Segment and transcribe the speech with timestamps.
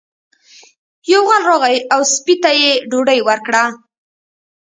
[1.11, 3.63] یو غل راغی او سپي ته یې ډوډۍ ورکړه.